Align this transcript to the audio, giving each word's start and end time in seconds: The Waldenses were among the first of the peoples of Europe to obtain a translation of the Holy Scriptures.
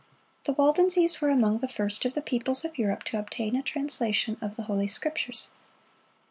The 0.45 0.53
Waldenses 0.53 1.21
were 1.21 1.29
among 1.29 1.59
the 1.59 1.67
first 1.67 2.05
of 2.05 2.15
the 2.15 2.23
peoples 2.23 2.65
of 2.65 2.75
Europe 2.75 3.03
to 3.03 3.19
obtain 3.19 3.55
a 3.55 3.61
translation 3.61 4.35
of 4.41 4.55
the 4.55 4.63
Holy 4.63 4.87
Scriptures. 4.87 5.51